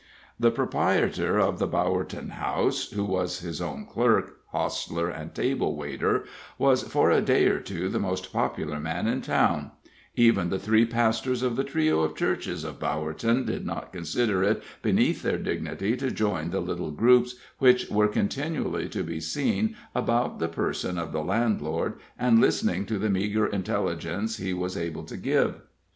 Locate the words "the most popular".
7.87-8.79